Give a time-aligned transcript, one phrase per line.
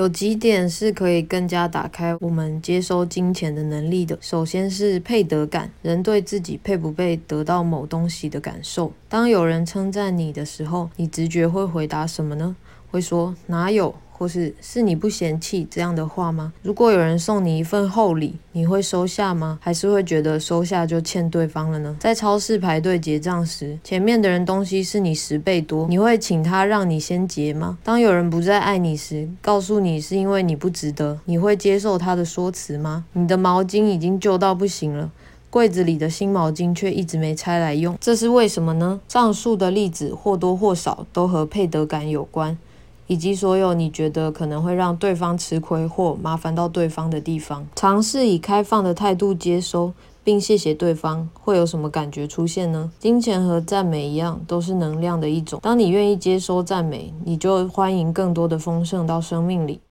[0.00, 4.16] 有几点是可以更加打开我们接收金钱的能力的。
[4.22, 8.90] 首先是配得感，人对自己配不配得到某东西的感受。
[9.10, 12.56] 当有人称赞你的时候，你直觉会回答什么呢？
[12.90, 13.94] 会说哪有？
[14.20, 16.52] 或是是你不嫌弃这样的话吗？
[16.62, 19.58] 如果有人送你一份厚礼，你会收下吗？
[19.62, 21.96] 还是会觉得收下就欠对方了呢？
[21.98, 27.78] 在超市排队结账时，前面的人东西是你十倍多，你会请他让你先结吗？
[27.82, 33.06] 当有人不再爱你时，告诉你是因为你不值得，你会接受他的说辞吗？
[33.14, 35.10] 你的毛巾已经旧到不行了，
[35.48, 39.00] 柜子里的新毛巾却一直没拆来用，这是为什么呢？
[39.08, 42.58] 上述的例子或多或少都和配得感有关。
[43.10, 49.92] 以及所有你觉得可能会让对方吃亏或麻烦到对方的地方，尝试以开放的态度接收，
[50.22, 52.88] 并谢谢对方，会有什么感觉出现呢？
[53.00, 55.58] 金钱和赞美一样，都是能量的一种。
[55.60, 59.80] 当你愿意接收赞美，你就欢迎更多的丰盛到生命里。